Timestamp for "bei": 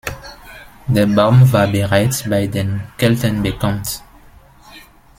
2.27-2.47